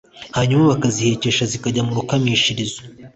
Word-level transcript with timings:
hanyuma 0.37 0.69
bakazihekesha 0.71 1.43
zikajya 1.51 1.81
mu 1.87 1.93
Rukamishirizo 1.97 2.81